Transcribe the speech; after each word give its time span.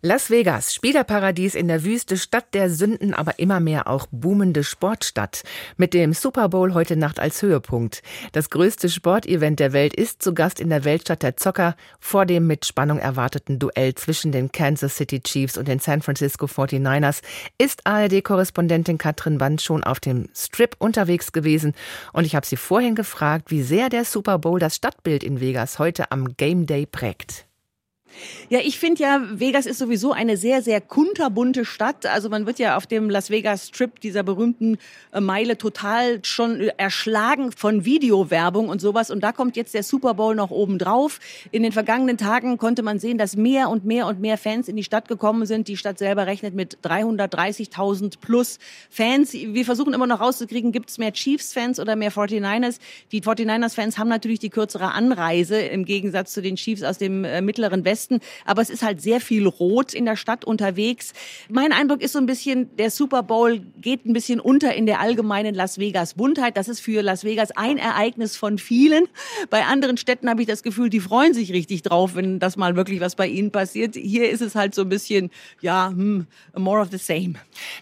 Las 0.00 0.30
Vegas, 0.30 0.74
Spielerparadies 0.74 1.56
in 1.56 1.66
der 1.66 1.82
Wüste, 1.82 2.16
Stadt 2.16 2.54
der 2.54 2.70
Sünden, 2.70 3.14
aber 3.14 3.40
immer 3.40 3.58
mehr 3.58 3.88
auch 3.88 4.06
boomende 4.12 4.62
Sportstadt. 4.62 5.42
Mit 5.76 5.92
dem 5.92 6.12
Super 6.12 6.48
Bowl 6.50 6.72
heute 6.72 6.96
Nacht 6.96 7.18
als 7.18 7.42
Höhepunkt. 7.42 8.04
Das 8.30 8.48
größte 8.48 8.90
Sportevent 8.90 9.58
der 9.58 9.72
Welt 9.72 9.92
ist 9.94 10.22
zu 10.22 10.34
Gast 10.34 10.60
in 10.60 10.68
der 10.68 10.84
Weltstadt 10.84 11.24
der 11.24 11.36
Zocker 11.36 11.74
vor 11.98 12.26
dem 12.26 12.46
mit 12.46 12.64
Spannung 12.64 13.00
erwarteten 13.00 13.58
Duell 13.58 13.92
zwischen 13.96 14.30
den 14.30 14.52
Kansas 14.52 14.94
City 14.94 15.20
Chiefs 15.20 15.58
und 15.58 15.66
den 15.66 15.80
San 15.80 16.00
Francisco 16.00 16.46
49ers. 16.46 17.20
Ist 17.58 17.84
ARD-Korrespondentin 17.84 18.98
Katrin 18.98 19.38
Band 19.38 19.62
schon 19.62 19.82
auf 19.82 19.98
dem 19.98 20.28
Strip 20.32 20.76
unterwegs 20.78 21.32
gewesen 21.32 21.74
und 22.12 22.24
ich 22.24 22.36
habe 22.36 22.46
sie 22.46 22.56
vorhin 22.56 22.94
gefragt, 22.94 23.50
wie 23.50 23.62
sehr 23.62 23.88
der 23.88 24.04
Super 24.04 24.38
Bowl 24.38 24.60
das 24.60 24.76
Stadtbild 24.76 25.24
in 25.24 25.40
Vegas 25.40 25.80
heute 25.80 26.12
am 26.12 26.36
Game 26.36 26.66
Day 26.66 26.86
prägt. 26.86 27.47
Ja, 28.50 28.60
ich 28.60 28.78
finde 28.78 29.02
ja, 29.02 29.20
Vegas 29.32 29.66
ist 29.66 29.78
sowieso 29.78 30.12
eine 30.12 30.36
sehr, 30.36 30.62
sehr 30.62 30.80
kunterbunte 30.80 31.64
Stadt. 31.64 32.06
Also 32.06 32.28
man 32.28 32.46
wird 32.46 32.58
ja 32.58 32.76
auf 32.76 32.86
dem 32.86 33.10
Las 33.10 33.30
Vegas 33.30 33.68
Strip 33.68 34.00
dieser 34.00 34.22
berühmten 34.22 34.78
äh, 35.12 35.20
Meile 35.20 35.58
total 35.58 36.24
schon 36.24 36.60
erschlagen 36.76 37.52
von 37.52 37.84
Videowerbung 37.84 38.68
und 38.68 38.80
sowas. 38.80 39.10
Und 39.10 39.20
da 39.22 39.32
kommt 39.32 39.56
jetzt 39.56 39.74
der 39.74 39.82
Super 39.82 40.14
Bowl 40.14 40.34
noch 40.34 40.50
oben 40.50 40.78
drauf. 40.78 41.20
In 41.50 41.62
den 41.62 41.72
vergangenen 41.72 42.16
Tagen 42.16 42.56
konnte 42.56 42.82
man 42.82 42.98
sehen, 42.98 43.18
dass 43.18 43.36
mehr 43.36 43.68
und 43.68 43.84
mehr 43.84 44.06
und 44.06 44.20
mehr 44.20 44.38
Fans 44.38 44.68
in 44.68 44.76
die 44.76 44.84
Stadt 44.84 45.08
gekommen 45.08 45.46
sind. 45.46 45.68
Die 45.68 45.76
Stadt 45.76 45.98
selber 45.98 46.26
rechnet 46.26 46.54
mit 46.54 46.78
330.000 46.82 48.14
plus 48.20 48.58
Fans. 48.88 49.32
Wir 49.34 49.64
versuchen 49.64 49.92
immer 49.92 50.06
noch 50.06 50.20
rauszukriegen, 50.20 50.72
gibt 50.72 50.90
es 50.90 50.98
mehr 50.98 51.12
Chiefs-Fans 51.12 51.78
oder 51.80 51.96
mehr 51.96 52.12
49ers? 52.12 52.78
Die 53.12 53.22
49ers-Fans 53.22 53.98
haben 53.98 54.08
natürlich 54.08 54.38
die 54.38 54.50
kürzere 54.50 54.92
Anreise 54.92 55.58
im 55.60 55.84
Gegensatz 55.84 56.32
zu 56.32 56.40
den 56.40 56.56
Chiefs 56.56 56.82
aus 56.82 56.98
dem 56.98 57.24
äh, 57.24 57.42
mittleren 57.42 57.84
Westen. 57.84 57.97
Westen. 57.98 58.20
Aber 58.44 58.62
es 58.62 58.70
ist 58.70 58.82
halt 58.82 59.00
sehr 59.00 59.20
viel 59.20 59.46
Rot 59.46 59.92
in 59.92 60.04
der 60.04 60.16
Stadt 60.16 60.44
unterwegs. 60.44 61.12
Mein 61.48 61.72
Eindruck 61.72 62.00
ist 62.00 62.12
so 62.12 62.18
ein 62.18 62.26
bisschen, 62.26 62.74
der 62.76 62.90
Super 62.90 63.22
Bowl 63.24 63.60
geht 63.80 64.06
ein 64.06 64.12
bisschen 64.12 64.38
unter 64.40 64.74
in 64.74 64.86
der 64.86 65.00
allgemeinen 65.00 65.54
Las 65.54 65.78
Vegas 65.78 66.14
Buntheit. 66.14 66.56
Das 66.56 66.68
ist 66.68 66.80
für 66.80 67.02
Las 67.02 67.24
Vegas 67.24 67.50
ein 67.50 67.78
Ereignis 67.78 68.36
von 68.36 68.58
vielen. 68.58 69.06
Bei 69.50 69.64
anderen 69.64 69.96
Städten 69.96 70.30
habe 70.30 70.42
ich 70.42 70.46
das 70.46 70.62
Gefühl, 70.62 70.90
die 70.90 71.00
freuen 71.00 71.34
sich 71.34 71.52
richtig 71.52 71.82
drauf, 71.82 72.14
wenn 72.14 72.38
das 72.38 72.56
mal 72.56 72.76
wirklich 72.76 73.00
was 73.00 73.16
bei 73.16 73.26
ihnen 73.26 73.50
passiert. 73.50 73.96
Hier 73.96 74.30
ist 74.30 74.42
es 74.42 74.54
halt 74.54 74.74
so 74.74 74.82
ein 74.82 74.88
bisschen, 74.88 75.30
ja, 75.60 75.88
hm, 75.88 76.26
more 76.56 76.80
of 76.80 76.88
the 76.90 76.98
same. 76.98 77.34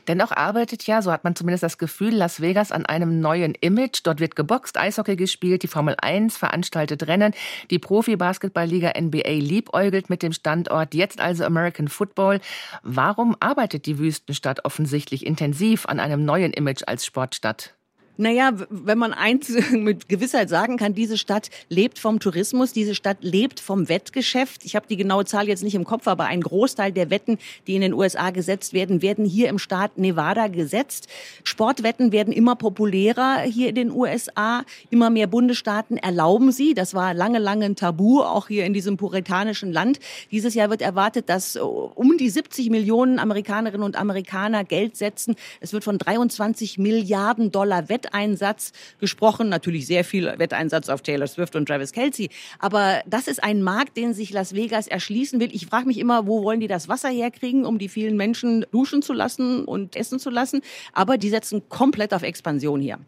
Dennoch 0.08 0.32
arbeitet 0.32 0.86
ja, 0.86 1.02
so 1.02 1.12
hat 1.12 1.24
man 1.24 1.36
zumindest 1.36 1.62
das 1.62 1.78
Gefühl, 1.78 2.14
Las 2.14 2.40
Vegas 2.40 2.72
an 2.72 2.86
einem 2.86 3.20
neuen 3.20 3.54
Image. 3.60 4.00
Dort 4.04 4.20
wird 4.20 4.36
geboxt, 4.36 4.78
Eishockey 4.78 5.16
gespielt, 5.16 5.62
die 5.62 5.68
Formel 5.68 5.96
1 6.00 6.36
veranstaltet 6.36 7.06
Rennen, 7.06 7.34
die 7.70 7.78
Profi-Basketballliga 7.78 8.92
NBA 8.98 9.32
liebäugelt 9.40 10.05
mit 10.10 10.22
dem 10.22 10.32
Standort, 10.32 10.94
jetzt 10.94 11.20
also 11.20 11.44
American 11.44 11.88
Football. 11.88 12.40
Warum 12.82 13.36
arbeitet 13.40 13.86
die 13.86 13.98
Wüstenstadt 13.98 14.64
offensichtlich 14.64 15.24
intensiv 15.24 15.86
an 15.86 16.00
einem 16.00 16.24
neuen 16.24 16.52
Image 16.52 16.82
als 16.86 17.06
Sportstadt? 17.06 17.75
Naja, 18.18 18.52
wenn 18.70 18.98
man 18.98 19.12
eins 19.12 19.52
mit 19.72 20.08
Gewissheit 20.08 20.48
sagen 20.48 20.78
kann, 20.78 20.94
diese 20.94 21.18
Stadt 21.18 21.50
lebt 21.68 21.98
vom 21.98 22.18
Tourismus, 22.18 22.72
diese 22.72 22.94
Stadt 22.94 23.18
lebt 23.20 23.60
vom 23.60 23.88
Wettgeschäft. 23.88 24.64
Ich 24.64 24.74
habe 24.74 24.86
die 24.88 24.96
genaue 24.96 25.26
Zahl 25.26 25.48
jetzt 25.48 25.62
nicht 25.62 25.74
im 25.74 25.84
Kopf, 25.84 26.08
aber 26.08 26.24
ein 26.24 26.40
Großteil 26.40 26.92
der 26.92 27.10
Wetten, 27.10 27.38
die 27.66 27.74
in 27.74 27.82
den 27.82 27.92
USA 27.92 28.30
gesetzt 28.30 28.72
werden, 28.72 29.02
werden 29.02 29.24
hier 29.24 29.48
im 29.48 29.58
Staat 29.58 29.98
Nevada 29.98 30.48
gesetzt. 30.48 31.08
Sportwetten 31.44 32.10
werden 32.10 32.32
immer 32.32 32.56
populärer 32.56 33.40
hier 33.40 33.68
in 33.68 33.74
den 33.74 33.90
USA. 33.90 34.64
Immer 34.90 35.10
mehr 35.10 35.26
Bundesstaaten 35.26 35.98
erlauben 35.98 36.52
sie. 36.52 36.72
Das 36.72 36.94
war 36.94 37.12
lange, 37.12 37.38
lange 37.38 37.66
ein 37.66 37.76
Tabu, 37.76 38.22
auch 38.22 38.48
hier 38.48 38.64
in 38.64 38.72
diesem 38.72 38.96
puritanischen 38.96 39.72
Land. 39.72 40.00
Dieses 40.30 40.54
Jahr 40.54 40.70
wird 40.70 40.80
erwartet, 40.80 41.28
dass 41.28 41.56
um 41.56 42.16
die 42.18 42.30
70 42.30 42.70
Millionen 42.70 43.18
Amerikanerinnen 43.18 43.84
und 43.84 43.96
Amerikaner 43.96 44.64
Geld 44.64 44.96
setzen. 44.96 45.36
Es 45.60 45.72
wird 45.72 45.84
von 45.84 45.98
23 45.98 46.78
Milliarden 46.78 47.52
Dollar 47.52 47.88
Wett 47.88 48.05
Wetteinsatz 48.06 48.72
gesprochen. 49.00 49.48
Natürlich 49.48 49.86
sehr 49.86 50.04
viel 50.04 50.32
Wetteinsatz 50.38 50.88
auf 50.88 51.02
Taylor 51.02 51.26
Swift 51.26 51.56
und 51.56 51.66
Travis 51.66 51.92
Kelsey. 51.92 52.30
Aber 52.58 53.02
das 53.06 53.28
ist 53.28 53.42
ein 53.42 53.62
Markt, 53.62 53.96
den 53.96 54.14
sich 54.14 54.30
Las 54.30 54.54
Vegas 54.54 54.86
erschließen 54.86 55.40
will. 55.40 55.50
Ich 55.52 55.66
frage 55.66 55.86
mich 55.86 55.98
immer, 55.98 56.26
wo 56.26 56.42
wollen 56.42 56.60
die 56.60 56.68
das 56.68 56.88
Wasser 56.88 57.08
herkriegen, 57.08 57.64
um 57.64 57.78
die 57.78 57.88
vielen 57.88 58.16
Menschen 58.16 58.64
duschen 58.70 59.02
zu 59.02 59.12
lassen 59.12 59.64
und 59.64 59.96
essen 59.96 60.18
zu 60.18 60.30
lassen. 60.30 60.60
Aber 60.92 61.18
die 61.18 61.30
setzen 61.30 61.68
komplett 61.68 62.14
auf 62.14 62.22
Expansion 62.22 62.80
hier. 62.80 62.98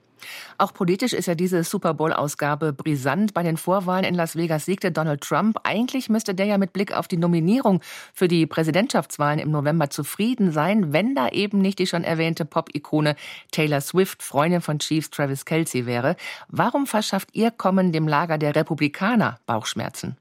Auch 0.58 0.72
politisch 0.72 1.12
ist 1.12 1.26
ja 1.26 1.34
diese 1.34 1.64
Super 1.64 1.94
Bowl-Ausgabe 1.94 2.72
brisant. 2.72 3.34
Bei 3.34 3.42
den 3.42 3.56
Vorwahlen 3.56 4.04
in 4.04 4.14
Las 4.14 4.36
Vegas 4.36 4.64
siegte 4.64 4.90
Donald 4.90 5.22
Trump. 5.22 5.58
Eigentlich 5.64 6.08
müsste 6.08 6.34
der 6.34 6.46
ja 6.46 6.58
mit 6.58 6.72
Blick 6.72 6.92
auf 6.92 7.08
die 7.08 7.16
Nominierung 7.16 7.80
für 8.12 8.28
die 8.28 8.46
Präsidentschaftswahlen 8.46 9.38
im 9.38 9.50
November 9.50 9.90
zufrieden 9.90 10.52
sein, 10.52 10.92
wenn 10.92 11.14
da 11.14 11.28
eben 11.28 11.58
nicht 11.58 11.78
die 11.78 11.86
schon 11.86 12.04
erwähnte 12.04 12.44
Pop-Ikone 12.44 13.16
Taylor 13.50 13.80
Swift, 13.80 14.22
Freundin 14.22 14.60
von 14.60 14.78
Chiefs 14.78 15.10
Travis 15.10 15.44
Kelsey 15.44 15.86
wäre. 15.86 16.16
Warum 16.48 16.86
verschafft 16.86 17.30
ihr 17.32 17.50
Kommen 17.50 17.92
dem 17.92 18.08
Lager 18.08 18.38
der 18.38 18.54
Republikaner 18.54 19.38
Bauchschmerzen? 19.46 20.16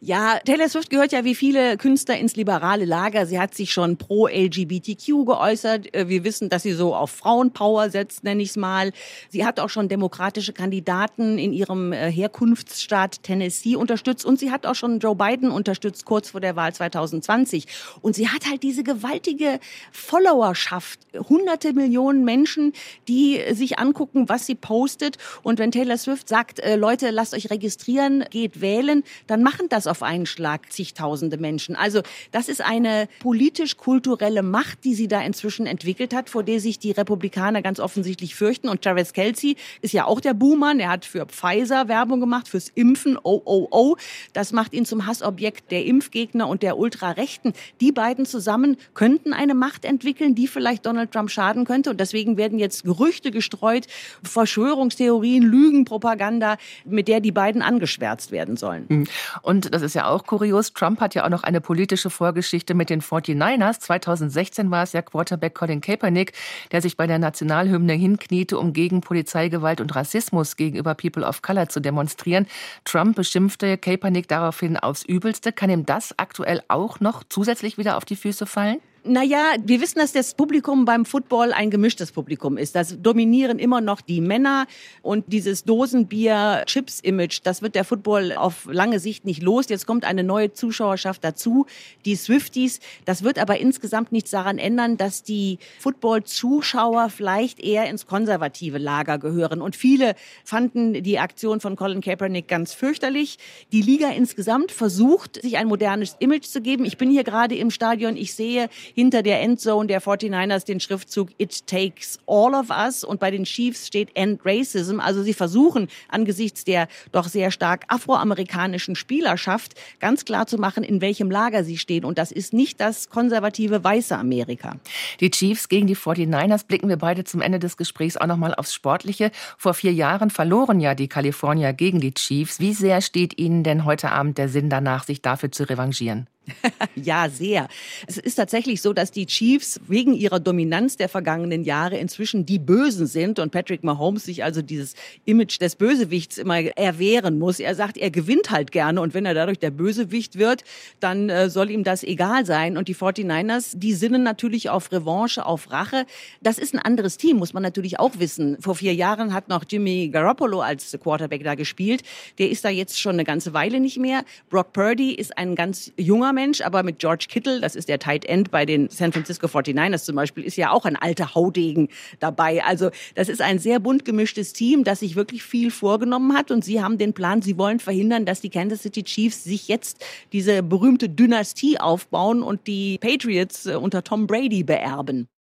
Ja, 0.00 0.38
Taylor 0.44 0.68
Swift 0.68 0.90
gehört 0.90 1.12
ja 1.12 1.24
wie 1.24 1.34
viele 1.34 1.78
Künstler 1.78 2.18
ins 2.18 2.36
liberale 2.36 2.84
Lager. 2.84 3.24
Sie 3.24 3.40
hat 3.40 3.54
sich 3.54 3.72
schon 3.72 3.96
pro 3.96 4.26
LGBTQ 4.26 5.24
geäußert. 5.24 5.94
Äh, 5.94 6.08
wir 6.08 6.22
wissen, 6.22 6.50
dass 6.50 6.64
sie 6.64 6.72
so 6.72 6.94
auf 6.94 7.10
Frauenpower 7.10 7.88
setzt, 7.88 8.22
nenne 8.22 8.42
ich 8.42 8.50
es 8.50 8.56
mal. 8.56 8.92
Sie 9.30 9.46
hat 9.46 9.58
auch 9.58 9.70
schon 9.70 9.88
demokratische 9.88 10.52
Kandidaten 10.52 11.38
in 11.38 11.54
ihrem 11.54 11.94
äh, 11.94 12.12
Herkunftsstaat 12.12 13.22
Tennessee 13.22 13.76
unterstützt 13.76 14.26
und 14.26 14.38
sie 14.38 14.50
hat 14.50 14.66
auch 14.66 14.74
schon 14.74 14.98
Joe 14.98 15.16
Biden 15.16 15.50
unterstützt 15.50 16.04
kurz 16.04 16.30
vor 16.30 16.40
der 16.40 16.56
Wahl 16.56 16.74
2020. 16.74 17.66
Und 18.02 18.14
sie 18.14 18.28
hat 18.28 18.46
halt 18.50 18.62
diese 18.62 18.84
gewaltige 18.84 19.60
Followerschaft, 19.92 21.00
hunderte 21.28 21.72
Millionen 21.72 22.24
Menschen, 22.24 22.74
die 23.08 23.40
sich 23.52 23.78
angucken, 23.78 24.28
was 24.28 24.44
sie 24.44 24.56
postet. 24.56 25.16
Und 25.42 25.58
wenn 25.58 25.70
Taylor 25.72 25.96
Swift 25.96 26.28
sagt, 26.28 26.60
äh, 26.60 26.76
Leute, 26.76 27.10
lasst 27.10 27.32
euch 27.32 27.50
registrieren, 27.50 28.26
geht 28.30 28.60
wählen, 28.60 29.02
dann 29.26 29.42
machen 29.42 29.70
das 29.70 29.85
auf 29.88 30.02
einen 30.02 30.26
Schlag 30.26 30.72
zigtausende 30.72 31.38
Menschen. 31.38 31.76
Also 31.76 32.02
das 32.32 32.48
ist 32.48 32.60
eine 32.60 33.08
politisch-kulturelle 33.20 34.42
Macht, 34.42 34.84
die 34.84 34.94
sie 34.94 35.08
da 35.08 35.20
inzwischen 35.20 35.66
entwickelt 35.66 36.14
hat, 36.14 36.30
vor 36.30 36.42
der 36.42 36.60
sich 36.60 36.78
die 36.78 36.92
Republikaner 36.92 37.62
ganz 37.62 37.80
offensichtlich 37.80 38.34
fürchten. 38.34 38.68
Und 38.68 38.82
Travis 38.82 39.12
Kelsey 39.12 39.56
ist 39.82 39.92
ja 39.92 40.06
auch 40.06 40.20
der 40.20 40.34
Buhmann. 40.34 40.80
Er 40.80 40.90
hat 40.90 41.04
für 41.04 41.26
Pfizer 41.26 41.88
Werbung 41.88 42.20
gemacht, 42.20 42.48
fürs 42.48 42.68
Impfen. 42.74 43.18
Oh, 43.22 43.42
oh, 43.44 43.68
oh. 43.70 43.96
Das 44.32 44.52
macht 44.52 44.72
ihn 44.72 44.84
zum 44.84 45.06
Hassobjekt 45.06 45.70
der 45.70 45.84
Impfgegner 45.84 46.48
und 46.48 46.62
der 46.62 46.78
Ultrarechten. 46.78 47.52
Die 47.80 47.92
beiden 47.92 48.26
zusammen 48.26 48.76
könnten 48.94 49.32
eine 49.32 49.54
Macht 49.54 49.84
entwickeln, 49.84 50.34
die 50.34 50.48
vielleicht 50.48 50.86
Donald 50.86 51.12
Trump 51.12 51.30
schaden 51.30 51.64
könnte. 51.64 51.90
Und 51.90 52.00
deswegen 52.00 52.36
werden 52.36 52.58
jetzt 52.58 52.84
Gerüchte 52.84 53.30
gestreut, 53.30 53.86
Verschwörungstheorien, 54.22 55.42
Lügenpropaganda, 55.42 56.56
mit 56.84 57.08
der 57.08 57.20
die 57.20 57.32
beiden 57.32 57.62
angeschwärzt 57.62 58.30
werden 58.30 58.56
sollen. 58.56 58.86
Hm. 58.88 59.06
Und 59.42 59.74
das 59.76 59.82
ist 59.82 59.94
ja 59.94 60.08
auch 60.08 60.24
kurios. 60.24 60.72
Trump 60.72 61.02
hat 61.02 61.14
ja 61.14 61.26
auch 61.26 61.28
noch 61.28 61.42
eine 61.42 61.60
politische 61.60 62.08
Vorgeschichte 62.08 62.72
mit 62.72 62.88
den 62.88 63.02
49ers. 63.02 63.78
2016 63.80 64.70
war 64.70 64.84
es 64.84 64.94
ja 64.94 65.02
Quarterback 65.02 65.54
Colin 65.54 65.82
Kaepernick, 65.82 66.32
der 66.72 66.80
sich 66.80 66.96
bei 66.96 67.06
der 67.06 67.18
Nationalhymne 67.18 67.92
hinkniete, 67.92 68.58
um 68.58 68.72
gegen 68.72 69.02
Polizeigewalt 69.02 69.82
und 69.82 69.94
Rassismus 69.94 70.56
gegenüber 70.56 70.94
People 70.94 71.26
of 71.26 71.42
Color 71.42 71.68
zu 71.68 71.80
demonstrieren. 71.80 72.46
Trump 72.86 73.16
beschimpfte 73.16 73.76
Kaepernick 73.76 74.28
daraufhin 74.28 74.78
aufs 74.78 75.02
Übelste. 75.02 75.52
Kann 75.52 75.68
ihm 75.68 75.84
das 75.84 76.18
aktuell 76.18 76.62
auch 76.68 77.00
noch 77.00 77.22
zusätzlich 77.28 77.76
wieder 77.76 77.98
auf 77.98 78.06
die 78.06 78.16
Füße 78.16 78.46
fallen? 78.46 78.78
Naja, 79.08 79.54
wir 79.64 79.80
wissen, 79.80 80.00
dass 80.00 80.12
das 80.12 80.34
Publikum 80.34 80.84
beim 80.84 81.04
Football 81.04 81.52
ein 81.52 81.70
gemischtes 81.70 82.10
Publikum 82.10 82.58
ist. 82.58 82.74
Das 82.74 83.00
dominieren 83.00 83.60
immer 83.60 83.80
noch 83.80 84.00
die 84.00 84.20
Männer 84.20 84.66
und 85.02 85.32
dieses 85.32 85.64
Dosenbier-Chips-Image, 85.64 87.40
das 87.44 87.62
wird 87.62 87.76
der 87.76 87.84
Football 87.84 88.32
auf 88.32 88.66
lange 88.70 88.98
Sicht 88.98 89.24
nicht 89.24 89.42
los. 89.42 89.68
Jetzt 89.68 89.86
kommt 89.86 90.04
eine 90.04 90.24
neue 90.24 90.52
Zuschauerschaft 90.52 91.22
dazu, 91.22 91.66
die 92.04 92.16
Swifties. 92.16 92.80
Das 93.04 93.22
wird 93.22 93.38
aber 93.38 93.58
insgesamt 93.58 94.10
nichts 94.10 94.30
daran 94.32 94.58
ändern, 94.58 94.96
dass 94.96 95.22
die 95.22 95.58
Football-Zuschauer 95.78 97.08
vielleicht 97.10 97.60
eher 97.60 97.88
ins 97.88 98.06
konservative 98.06 98.78
Lager 98.78 99.18
gehören. 99.18 99.62
Und 99.62 99.76
viele 99.76 100.16
fanden 100.44 101.02
die 101.04 101.20
Aktion 101.20 101.60
von 101.60 101.76
Colin 101.76 102.00
Kaepernick 102.00 102.48
ganz 102.48 102.72
fürchterlich. 102.72 103.38
Die 103.70 103.82
Liga 103.82 104.10
insgesamt 104.10 104.72
versucht, 104.72 105.40
sich 105.42 105.58
ein 105.58 105.68
modernes 105.68 106.16
Image 106.18 106.46
zu 106.46 106.60
geben. 106.60 106.84
Ich 106.84 106.98
bin 106.98 107.10
hier 107.10 107.22
gerade 107.22 107.54
im 107.54 107.70
Stadion, 107.70 108.16
ich 108.16 108.34
sehe 108.34 108.68
hinter 108.96 109.22
der 109.22 109.42
Endzone 109.42 109.86
der 109.86 110.00
49ers 110.00 110.64
den 110.64 110.80
Schriftzug 110.80 111.28
It 111.36 111.66
takes 111.66 112.18
all 112.26 112.54
of 112.54 112.70
us 112.70 113.04
und 113.04 113.20
bei 113.20 113.30
den 113.30 113.44
Chiefs 113.44 113.86
steht 113.86 114.08
End 114.14 114.40
Racism. 114.44 115.00
Also 115.00 115.22
sie 115.22 115.34
versuchen 115.34 115.88
angesichts 116.08 116.64
der 116.64 116.88
doch 117.12 117.28
sehr 117.28 117.50
stark 117.50 117.84
afroamerikanischen 117.88 118.96
Spielerschaft 118.96 119.74
ganz 120.00 120.24
klar 120.24 120.46
zu 120.46 120.56
machen, 120.56 120.82
in 120.82 121.02
welchem 121.02 121.30
Lager 121.30 121.62
sie 121.62 121.76
stehen. 121.76 122.06
Und 122.06 122.16
das 122.16 122.32
ist 122.32 122.54
nicht 122.54 122.80
das 122.80 123.10
konservative 123.10 123.84
weiße 123.84 124.16
Amerika. 124.16 124.76
Die 125.20 125.30
Chiefs 125.30 125.68
gegen 125.68 125.86
die 125.86 125.96
49ers 125.96 126.66
blicken 126.66 126.88
wir 126.88 126.96
beide 126.96 127.24
zum 127.24 127.42
Ende 127.42 127.58
des 127.58 127.76
Gesprächs 127.76 128.16
auch 128.16 128.26
nochmal 128.26 128.54
aufs 128.54 128.72
Sportliche. 128.72 129.30
Vor 129.58 129.74
vier 129.74 129.92
Jahren 129.92 130.30
verloren 130.30 130.80
ja 130.80 130.94
die 130.94 131.08
Kalifornier 131.08 131.74
gegen 131.74 132.00
die 132.00 132.14
Chiefs. 132.14 132.60
Wie 132.60 132.72
sehr 132.72 133.02
steht 133.02 133.38
Ihnen 133.38 133.62
denn 133.62 133.84
heute 133.84 134.10
Abend 134.10 134.38
der 134.38 134.48
Sinn 134.48 134.70
danach, 134.70 135.04
sich 135.04 135.20
dafür 135.20 135.52
zu 135.52 135.68
revanchieren? 135.68 136.28
ja, 136.94 137.28
sehr. 137.28 137.68
Es 138.06 138.18
ist 138.18 138.36
tatsächlich 138.36 138.80
so, 138.80 138.92
dass 138.92 139.10
die 139.10 139.26
Chiefs 139.26 139.80
wegen 139.88 140.14
ihrer 140.14 140.40
Dominanz 140.40 140.96
der 140.96 141.08
vergangenen 141.08 141.64
Jahre 141.64 141.98
inzwischen 141.98 142.46
die 142.46 142.58
Bösen 142.58 143.06
sind 143.06 143.38
und 143.38 143.50
Patrick 143.50 143.82
Mahomes 143.82 144.24
sich 144.24 144.44
also 144.44 144.62
dieses 144.62 144.94
Image 145.24 145.60
des 145.60 145.76
Bösewichts 145.76 146.38
immer 146.38 146.60
erwehren 146.76 147.38
muss. 147.38 147.60
Er 147.60 147.74
sagt, 147.74 147.96
er 147.96 148.10
gewinnt 148.10 148.50
halt 148.50 148.70
gerne 148.70 149.00
und 149.00 149.14
wenn 149.14 149.26
er 149.26 149.34
dadurch 149.34 149.58
der 149.58 149.70
Bösewicht 149.70 150.38
wird, 150.38 150.62
dann 151.00 151.30
äh, 151.30 151.50
soll 151.50 151.70
ihm 151.70 151.84
das 151.84 152.02
egal 152.02 152.46
sein. 152.46 152.76
Und 152.76 152.88
die 152.88 152.94
49ers, 152.94 153.76
die 153.76 153.92
sinnen 153.92 154.22
natürlich 154.22 154.70
auf 154.70 154.92
Revanche, 154.92 155.44
auf 155.44 155.70
Rache. 155.70 156.06
Das 156.42 156.58
ist 156.58 156.74
ein 156.74 156.80
anderes 156.80 157.16
Team, 157.16 157.38
muss 157.38 157.54
man 157.54 157.62
natürlich 157.62 157.98
auch 157.98 158.18
wissen. 158.18 158.56
Vor 158.60 158.76
vier 158.76 158.94
Jahren 158.94 159.32
hat 159.32 159.48
noch 159.48 159.64
Jimmy 159.68 160.08
Garoppolo 160.08 160.60
als 160.60 160.96
Quarterback 161.02 161.42
da 161.42 161.54
gespielt. 161.54 162.02
Der 162.38 162.50
ist 162.50 162.64
da 162.64 162.68
jetzt 162.68 163.00
schon 163.00 163.14
eine 163.14 163.24
ganze 163.24 163.52
Weile 163.52 163.80
nicht 163.80 163.98
mehr. 163.98 164.24
Brock 164.48 164.72
Purdy 164.72 165.12
ist 165.12 165.36
ein 165.36 165.54
ganz 165.54 165.92
junger 165.96 166.35
Mensch, 166.36 166.60
aber 166.60 166.84
mit 166.84 167.00
George 167.00 167.26
Kittle, 167.28 167.60
das 167.60 167.74
ist 167.74 167.88
der 167.88 167.98
Tight 167.98 168.24
End 168.26 168.52
bei 168.52 168.64
den 168.64 168.88
San 168.90 169.12
Francisco 169.12 169.46
49ers 169.46 170.04
zum 170.04 170.14
Beispiel, 170.14 170.44
ist 170.44 170.56
ja 170.56 170.70
auch 170.70 170.84
ein 170.84 170.94
alter 170.94 171.34
Haudegen 171.34 171.88
dabei. 172.20 172.62
Also 172.62 172.90
das 173.16 173.28
ist 173.28 173.40
ein 173.40 173.58
sehr 173.58 173.80
bunt 173.80 174.04
gemischtes 174.04 174.52
Team, 174.52 174.84
das 174.84 175.00
sich 175.00 175.16
wirklich 175.16 175.42
viel 175.42 175.70
vorgenommen 175.70 176.36
hat 176.36 176.50
und 176.50 176.64
sie 176.64 176.82
haben 176.82 176.98
den 176.98 177.14
Plan, 177.14 177.42
sie 177.42 177.58
wollen 177.58 177.80
verhindern, 177.80 178.26
dass 178.26 178.40
die 178.40 178.50
Kansas 178.50 178.82
City 178.82 179.02
Chiefs 179.02 179.42
sich 179.42 179.66
jetzt 179.66 180.04
diese 180.32 180.62
berühmte 180.62 181.08
Dynastie 181.08 181.80
aufbauen 181.80 182.42
und 182.42 182.66
die 182.66 182.98
Patriots 182.98 183.66
äh, 183.66 183.74
unter 183.74 184.04
Tom 184.04 184.26
Brady 184.26 184.62
beerben. 184.62 185.28